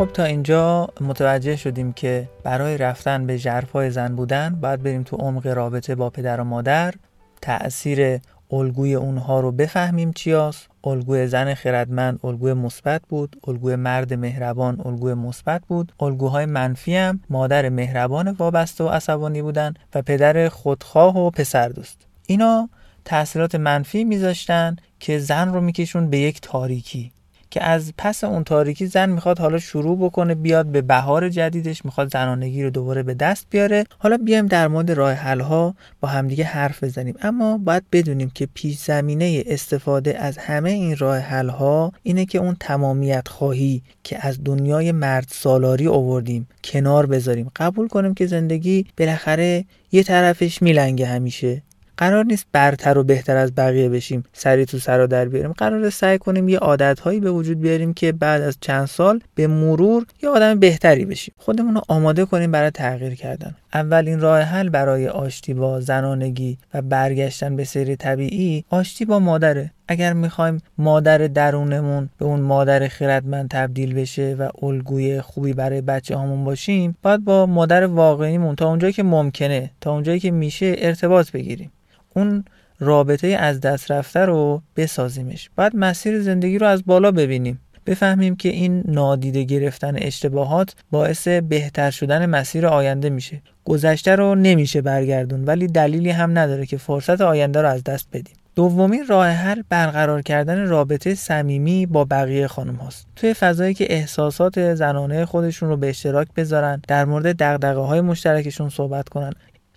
[0.00, 5.16] خب تا اینجا متوجه شدیم که برای رفتن به ژرفای زن بودن باید بریم تو
[5.16, 6.94] عمق رابطه با پدر و مادر.
[7.42, 13.36] تأثیر الگوی اونها رو بفهمیم چیاست الگوی زن خردمند الگوی مثبت بود.
[13.48, 15.92] الگوی مرد مهربان الگوی مثبت بود.
[16.00, 22.06] الگوهای منفی هم مادر مهربان وابسته و عصبانی بودن و پدر خودخواه و پسر دوست.
[22.26, 22.68] اینا
[23.04, 27.12] تاثیرات منفی میذاشتن که زن رو میکشون به یک تاریکی.
[27.50, 32.12] که از پس اون تاریکی زن می‌خواد حالا شروع بکنه بیاد به بهار جدیدش می‌خواد
[32.12, 33.84] زنانگی رو دوباره به دست بیاره.
[33.98, 37.14] حالا بیایم در مورد راه حل ها با همدیگه حرف بزنیم.
[37.22, 42.38] اما باید بدونیم که پیش زمینه استفاده از همه این راه حل ها اینه که
[42.38, 47.50] اون تمامیت خواهی که از دنیای مرد سالاری آوردیم کنار بذاریم.
[47.56, 51.62] قبول کنیم که زندگی بالاخره یه طرفش میلنگه همیشه.
[52.00, 55.52] قرار نیست برتر و بهتر از بقیه بشیم سری تو سرا در بیاریم.
[55.52, 59.46] قرار سعی کنیم یه عادت هایی به وجود بیاریم که بعد از چند سال به
[59.46, 61.34] مرور یه آدم بهتری بشیم.
[61.38, 63.56] خودمون رو آماده کنیم برای تغییر کردن.
[63.74, 69.70] اولین راه حل برای آشتی با زنانگی و برگشتن به سری طبیعی آشتی با مادره.
[69.88, 76.16] اگر می‌خوایم مادر درونمون به اون مادر خیرتمند تبدیل بشه و الگوی خوبی برای بچه
[76.16, 81.30] هامون باشیم باید با مادر واقعیمون تا اونجایی که ممکنه تا اونجایی که میشه ارتباط
[81.30, 81.72] بگیریم.
[82.14, 82.44] اون
[82.80, 85.50] رابطه از دست رفته رو بسازیمش.
[85.56, 87.60] باید مسیر زندگی رو از بالا ببینیم.
[87.86, 93.42] بفهمیم که این نادیده گرفتن اشتباهات باعث بهتر شدن مسیر آینده میشه.
[93.64, 98.34] گذشته رو نمیشه برگردون ولی دلیلی هم نداره که فرصت آینده رو از دست بدیم.
[98.54, 103.06] دومین راه حل برقرار کردن رابطه صمیمی با بقیه خانم هاست.
[103.16, 108.68] توی فضایی که احساسات زنانه خودشون رو به اشتراک بذارن در مورد دقدقه های مشترکشون
[108.68, 109.32] صحبت کنن.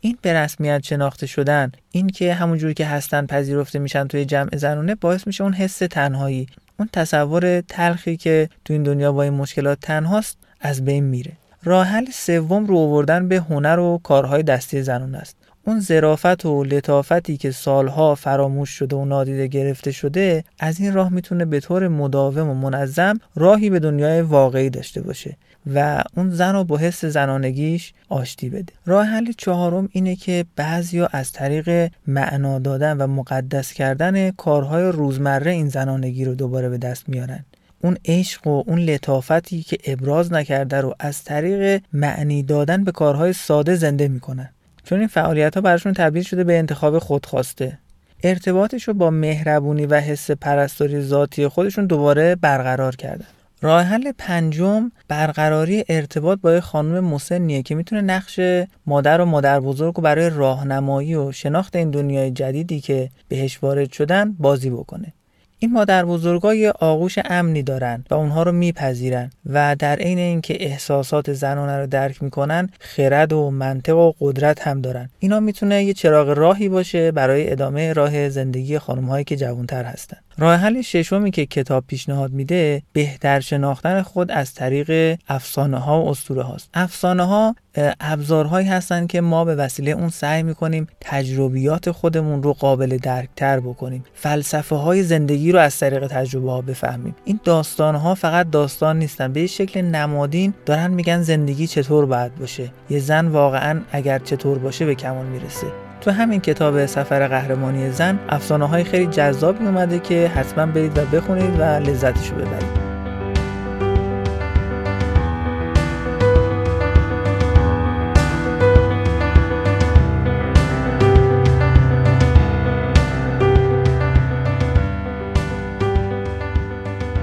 [0.06, 4.96] این به رسمیت شناخته شدن این که همونجوری که هستن پذیرفته میشن توی جمع زنانه
[4.96, 6.48] باعث میشه اون حس تنهایی
[6.80, 11.32] اون تصور تلخی که تو این دنیا با این مشکلات تنهاست از بین میره.
[11.64, 15.38] راه حل سوم رو آوردن به هنر و کارهای دستی زنان است.
[15.66, 21.10] اون ظرافت و لطافتی که سالها فراموش شده و نادیده گرفته شده از این راه
[21.10, 25.38] می‌تونه به طور مداوم و منظم راهی به دنیای واقعی داشته باشه.
[25.74, 28.74] و اون زن رو با حس زنانگیش آشتی بده.
[28.86, 35.52] راه حل چهارم اینه که بعضیا از طریق معنا دادن و مقدس کردن کارهای روزمره
[35.52, 37.46] این زنانگی رو دوباره به دست میارن.
[37.82, 43.34] اون عشق و اون لطافتی که ابراز نکرده رو از طریق معنی دادن به کارهای
[43.34, 44.50] ساده زنده می‌کنن.
[44.84, 47.78] چون این فعالیت ها براشون تبدیل شده به انتخاب خودخواسته.
[48.24, 53.26] ارتباطش رو با مهربونی و حس پرستاری ذاتی خودشون دوباره برقرار کردن.
[53.64, 58.40] راه حل پنجم برقراری ارتباط با خانم مسنیه که می‌تونه نقش
[58.86, 63.92] مادر و مادر بزرگ و برای راهنمایی و شناخت این دنیای جدیدی که بهش وارد
[63.92, 65.14] شدن بازی بکنه.
[65.60, 70.64] این مادر بزرگا یه آغوش امنی دارن و اونها رو میپذیرن و در عین اینکه
[70.66, 75.10] احساسات زنانه رو درک می‌کنن خرد و منطق و قدرت هم دارن.
[75.20, 80.18] اینا می‌تونه یه چراغ راهی باشه برای ادامه راه زندگی خانم هایی که جوانتر هستن.
[80.38, 86.10] راه حل ششمی که کتاب پیشنهاد میده بهتر شناختن خود از طریق افسانه ها و
[86.10, 87.56] اسطوره هاست افسانه ها
[88.00, 94.04] ابزارهایی هستند که ما به وسیله اون سعی می‌کنیم تجربیات خودمون رو قابل درکتر بکنیم.
[94.14, 97.16] فلسفه های زندگی رو از طریق تجربه ها بفهمیم.
[97.26, 99.34] این داستان ها فقط داستان نیستن.
[99.34, 102.72] به شکل نمادین دارن میگن زندگی چطور باید باشه.
[102.90, 105.83] یه زن واقعا اگر چطور باشه به کمال می‌رسه.
[106.04, 111.06] تو همین کتاب سفر قهرمانی زن افسانه های خیلی جذابی اومده که حتما برید و
[111.06, 112.84] بخونید و لذتشو ببرید.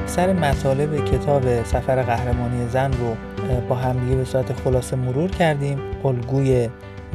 [0.07, 3.16] سر مطالب کتاب سفر قهرمانی زن رو
[3.69, 5.79] با همدیگه به صورت خلاصه مرور کردیم.
[6.05, 6.69] الگوی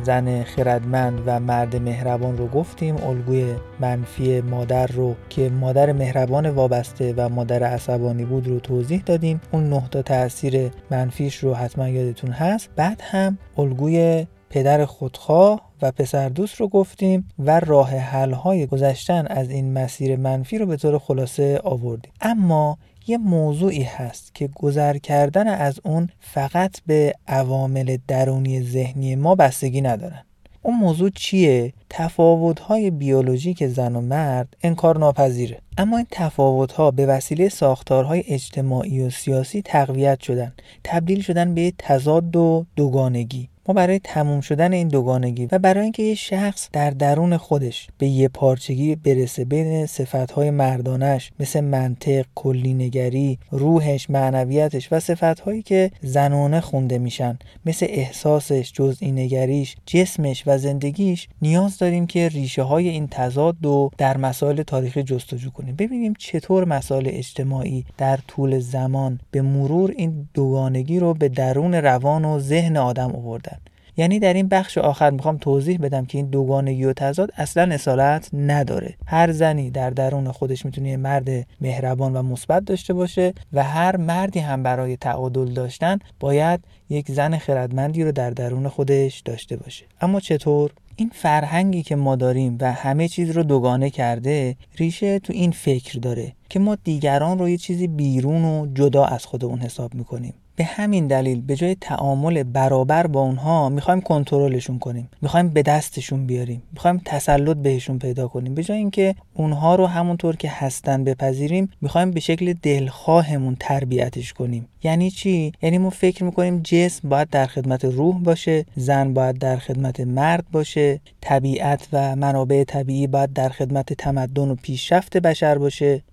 [0.05, 3.03] زن خردمند و مرد مهربان رو گفتیم.
[3.03, 9.41] الگوی منفی مادر رو که مادر مهربان وابسته و مادر عصبانی بود رو توضیح دادیم.
[9.51, 12.69] اون نه تا تاثیر منفیش رو حتما یادتون هست.
[12.75, 19.27] بعد هم الگوی پدر خودخواه و پسر دوست رو گفتیم و راه حل های گذشتن
[19.27, 22.11] از این مسیر منفی رو به طور خلاصه آوردیم.
[22.21, 29.35] اما یه موضوعی هست که گذر کردن از اون فقط به عوامل درونی ذهنی ما
[29.35, 30.23] بستگی ندارن.
[30.61, 35.57] اون موضوع چیه؟ تفاوت‌های بیولوژیک زن و مرد انکار ناپذیره.
[35.77, 40.53] اما این تفاوت‌ها به وسیله ساختارهای اجتماعی و سیاسی تقویت شدن.
[40.83, 43.49] تبدیل شدن به تضاد و دوگانگی.
[43.67, 48.08] ما برای تموم شدن این دوگانگی و برای اینکه یه شخص در درون خودش به
[48.08, 56.62] یه پارچگی برسه بین صفتهای مردانش مثل منطق، کلینگری، روحش، معنویتش و صفتهایی که زنانه
[56.62, 63.08] خونده میشن مثل احساسش، جزئی نگریش، جسمش و زندگیش نیاز داریم که ریشه های این
[63.08, 65.75] تضاد رو در مسائل تاریخی جستجو کنیم.
[65.75, 72.25] ببینیم چطور مسائل اجتماعی در طول زمان به مرور این دوگانگی رو به درون روان
[72.25, 73.54] و ذهن آدم آوردن
[73.97, 78.29] یعنی در این بخش آخر می‌خوام توضیح بدم که این دوگانگی و تضاد اصلا اصالت
[78.34, 78.95] نداره.
[79.08, 81.29] هر زنی در درون خودش می‌تونه مرد
[81.62, 87.38] مهربان و مثبت داشته باشه و هر مردی هم برای تعادل داشتن باید یک زن
[87.38, 89.86] خردمندی رو در درون خودش داشته باشه.
[90.01, 95.34] اما چطور؟ این فرهنگی که ما داریم و همه چیز رو دوگانه کرده ریشه تو
[95.34, 99.93] این فکر داره که ما دیگران رو یه چیزی بیرون و جدا از خودمون حساب
[99.93, 100.34] می‌کنیم.
[100.55, 105.09] به همین دلیل به جای تعامل برابر با اونها می‌خوایم کنترلشون کنیم.
[105.21, 106.63] می‌خوایم به دستشون بیاریم.
[106.73, 108.55] می‌خوایم تسلط بهشون پیدا کنیم.
[108.55, 114.67] به جای اینکه اونها رو همونطور که هستن بپذیریم می‌خوایم به شکل دلخواهمون تربیتش کنیم.
[114.83, 119.57] یعنی چی؟ یعنی ما فکر می‌کنیم جسم باید در خدمت روح باشه زن باید در
[119.57, 126.03] خدمت مرد باشه طبیعت و منابع طبیعی باید در خدمت تمدن و پیشرفت بشر باشه.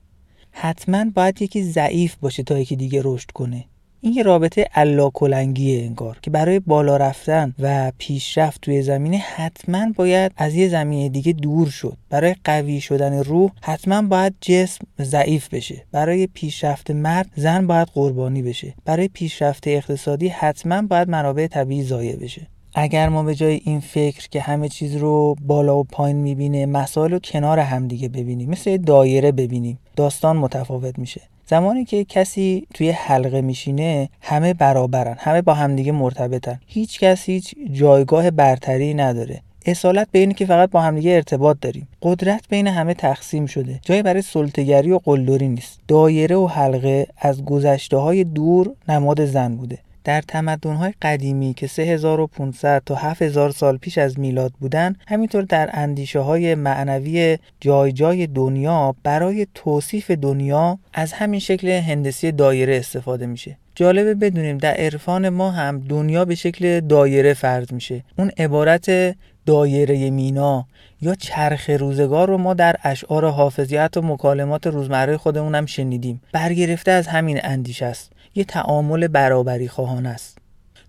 [0.50, 3.64] حتما باید یکی ضعیف باشه تا یکی دیگه رشد کنه.
[4.04, 9.92] این یه رابطه الا کلنگیه انگار که برای بالا رفتن و پیشرفت توی زمینه حتما
[9.96, 11.96] باید از یه زمینه دیگه دور شد.
[12.10, 15.84] برای قوی شدن روح حتما باید جسم ضعیف بشه.
[15.92, 18.74] برای پیشرفت مرد زن باید قربانی بشه.
[18.84, 22.46] برای پیشرفت اقتصادی حتما باید منابع طبیعی ضایع بشه.
[22.74, 27.10] اگر ما به جای این فکر که همه چیز رو بالا و پایین می‌بینه مسائل
[27.10, 28.50] رو کنار همدیگه ببینیم.
[28.50, 29.78] مثل دایره ببینیم.
[29.96, 31.20] داستان متفاوت میشه.
[31.52, 36.60] زمانی که کسی توی حلقه میشینه همه برابرن همه با همدیگه مرتبطن.
[36.66, 39.40] هیچ کس هیچ جایگاه برتری نداره.
[39.66, 41.88] اصالت به اینه که فقط با همدیگه ارتباط داریم.
[42.02, 43.80] قدرت بین همه تقسیم شده.
[43.82, 45.80] جایی برای سلطگری و قلدری نیست.
[45.88, 49.78] دایره و حلقه از گذشته های دور نماد زن بوده.
[50.04, 56.20] در تمدن‌های قدیمی که 3500 تا 7000 سال پیش از میلاد بودن همینطور در اندیشه
[56.20, 63.58] های معنوی جای جای دنیا برای توصیف دنیا از همین شکل هندسی دایره استفاده میشه.
[63.74, 68.04] جالبه بدونیم در عرفان ما هم دنیا به شکل دایره فرض میشه.
[68.18, 70.66] اون عبارت دایره مینا
[71.00, 76.20] یا چرخ روزگار رو ما در اشعار حافظیت و مکالمات روزمره خودمون هم شنیدیم.
[76.32, 78.12] برگرفته از همین اندیشه است.
[78.34, 80.38] یه تعامل برابری خواهان است.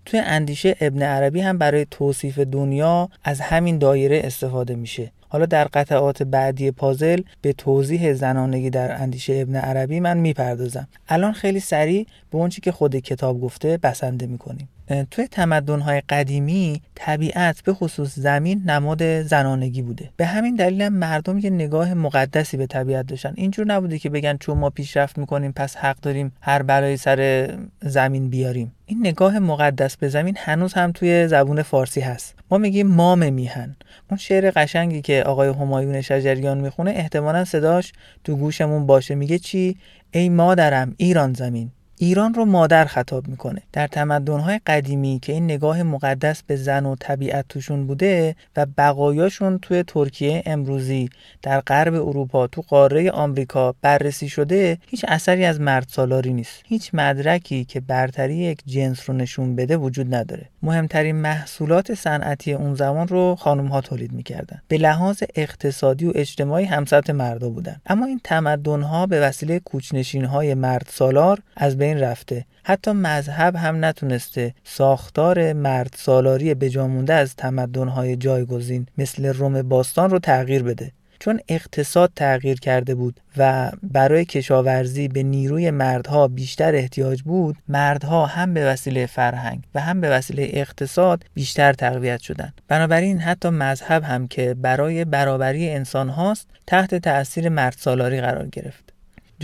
[0.06, 5.12] توی اندیشه ابن عربی هم برای توصیف دنیا از همین دایره استفاده میشه.
[5.34, 10.88] حالا در قطعات بعدی پازل به توضیح زنانگی در اندیشه ابن عربی من می‌پردازم.
[11.08, 14.68] الان خیلی سریع به اونچه که خود کتاب گفته بسنده می‌کنیم.
[15.10, 20.10] توی تمدن‌های قدیمی طبیعت به خصوص زمین نماد زنانگی بوده.
[20.16, 23.32] به همین دلیل مردم یه نگاه مقدسی به طبیعت داشتن.
[23.36, 27.50] اینجور نبوده که بگن چون ما پیشرفت می‌کنیم پس حق داریم هر بلایی سر
[27.82, 28.72] زمین بیاریم.
[28.86, 32.34] این نگاه مقدس به زمین هنوز هم توی زبون فارسی هست.
[32.50, 33.76] ما میگیم مام میهن.
[34.10, 37.92] اون شعر قشنگی که آقای همایون شجریان می‌خونه احتمالا صداش
[38.24, 39.14] تو گوشمون باشه.
[39.14, 39.76] میگه چی؟
[40.10, 41.70] ای مادرم ایران زمین.
[42.04, 43.62] ایران رو مادر خطاب می‌کنه.
[43.72, 49.58] در تمدنهای قدیمی که این نگاه مقدس به زن و طبیعت توشون بوده و بقایاشون
[49.58, 51.08] توی ترکیه امروزی
[51.42, 56.62] در غرب اروپا تو قاره آمریکا بررسی شده هیچ اثری از مرد سالاری نیست.
[56.64, 60.48] هیچ مدرکی که برتری یک جنس رو نشون بده وجود نداره.
[60.62, 64.62] مهمترین محصولات صنعتی اون زمان رو خانم ها تولید می‌کردن.
[64.68, 67.76] به لحاظ اقتصادی و اجتماعی همسط مردا بودن.
[67.86, 72.44] اما این تمدن ها به وسیله کوچنشین های مرد سالار از بین رفته.
[72.64, 80.18] حتی مذهب هم نتونسته ساختار مرد سالاری بجامونده از تمدنهای جایگزین مثل روم باستان رو
[80.18, 80.92] تغییر بده.
[81.24, 88.26] چون اقتصاد تغییر کرده بود و برای کشاورزی به نیروی مردها بیشتر احتیاج بود مردها
[88.26, 94.02] هم به وسیله فرهنگ و هم به وسیله اقتصاد بیشتر تقویت شدند بنابراین حتی مذهب
[94.02, 98.83] هم که برای برابری انسان هاست تحت تأثیر مرد سالاری قرار گرفت.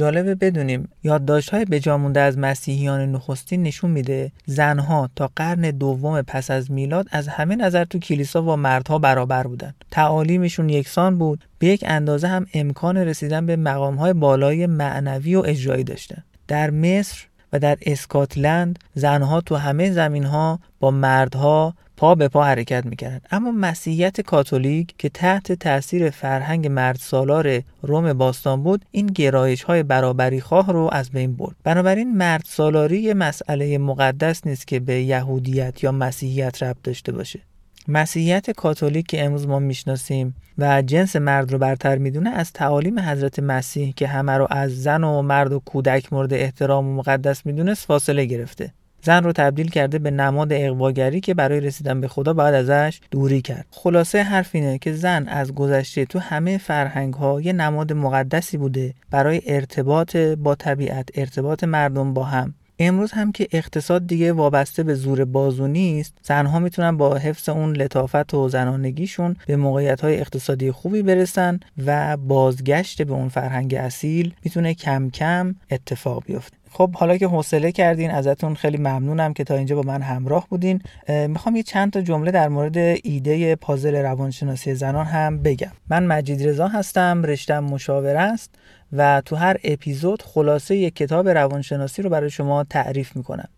[0.01, 6.71] جالبه بدونیم یادداشت‌های بجامونده از مسیحیان نخستین نشون میده زنها تا قرن دوم پس از
[6.71, 9.75] میلاد از همه نظر تو کلیسا با مردها برابر بودن.
[9.91, 15.85] تعالیمشون یکسان بود به یک اندازه هم امکان رسیدن به مقامهای بالای معنوی و اجرایی
[15.85, 16.23] داشتن.
[16.49, 22.87] در مصر و در اسکاتلند زنها تو همه زمینها با مردها پا به پا حرکت
[22.87, 23.27] می‌کردند.
[23.31, 29.83] اما مسیحیت کاتولیک که تحت تاثیر فرهنگ مرد سالار روم باستان بود این گرایش های
[29.83, 31.57] برابری خواه رو از بین برد.
[31.65, 37.41] بنابراین مرد سالاری مسئله مقدس نیست که به یهودیت یا مسیحیت ربط داشته باشه.
[37.89, 43.39] مسیحیت کاتولیک که امروز ما می‌شناسیم و جنس مرد رو برتر می‌دونه از تعالیم حضرت
[43.39, 47.87] مسیح که همه رو از زن و مرد و کودک مورد احترام و مقدس می‌دونست
[47.87, 48.73] فاصله گرفته.
[49.03, 53.43] زن رو تبدیل کرده به نماد اقواگری که برای رسیدن به خدا باید ازش دوری
[53.43, 53.67] کرد.
[53.71, 58.95] خلاصه حرف اینه که زن از گذشته تو همه فرهنگ ها یه نماد مقدسی بوده
[59.11, 62.55] برای ارتباط با طبیعت ارتباط مردم با هم.
[62.83, 67.77] امروز هم که اقتصاد دیگه وابسته به زور بازو نیست زنها می‌تونن با حفظ اون
[67.77, 74.35] لطافت و زنانگیشون به موقعیت های اقتصادی خوبی برسن و بازگشت به اون فرهنگ اصیل
[74.45, 76.57] می‌تونه کم کم اتفاق بیفته.
[76.73, 80.83] خب حالا که حوصله کردین ازتون خیلی ممنونم که تا اینجا با من همراه بودین.
[81.09, 85.73] می‌خوام یه چند تا جمله در مورد ایده پازل روانشناسی زنان هم بگم.
[85.89, 88.55] من مجید رضا هستم رشتم مشاور است.
[88.93, 93.49] و تو هر اپیزود خلاصه یک کتاب روانشناسی رو برای شما تعریف می‌کنم.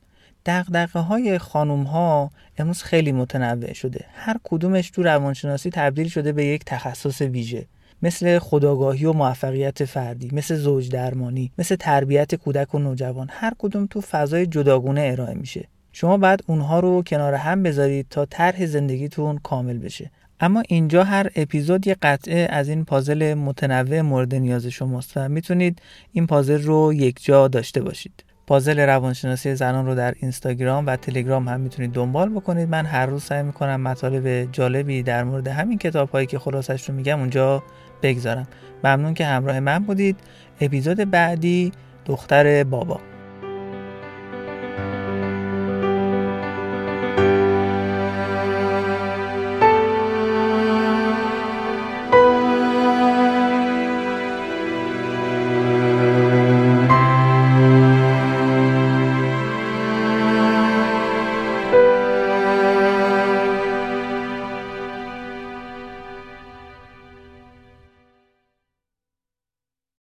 [0.46, 4.04] دقدقه های خانوم ها امروز خیلی متنوع شده.
[4.12, 7.66] هر کدومش تو روانشناسی تبدیل شده به یک تخصص ویژه.
[8.02, 13.28] مثل خداگاهی و موفقیت فردی مثل زوج درمانی مثل تربیت کودک و نوجوان.
[13.30, 15.68] هر کدوم تو فضای جداگونه ارائه میشه.
[15.92, 20.10] شما بعد اونها رو کنار هم بذارید تا طرح زندگیتون کامل بشه.
[20.44, 25.82] اما اینجا هر اپیزود یه قطعه از این پازل متنوع مورد نیاز شماست و می‌تونید
[26.12, 28.24] این پازل رو یک جا داشته باشید.
[28.46, 32.68] پازل روانشناسی زنان رو در اینستاگرام و تلگرام هم می‌تونید دنبال بکنید.
[32.68, 36.94] من هر روز سعی می‌کنم مطالب جالبی در مورد همین کتاب هایی که خلاصش رو
[36.94, 37.62] میگم اونجا
[38.02, 38.48] بگذارم.
[38.84, 40.16] ممنون که همراه من بودید.
[40.60, 41.72] اپیزود بعدی
[42.06, 43.00] دختر بابا.